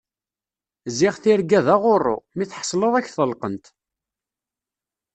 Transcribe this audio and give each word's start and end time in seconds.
Ziɣ 0.97 1.15
tirga 1.23 1.59
d 1.65 1.67
aɣuṛṛu, 1.75 2.17
mi 2.35 2.45
tḥeṣleḍ 2.45 2.93
ad 2.95 2.99
ak-ḍelqent. 2.99 3.65